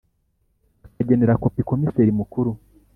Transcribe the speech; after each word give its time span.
Bukagenera 0.81 1.39
kopi 1.41 1.61
komiseri 1.69 2.11
mukuru 2.19 2.51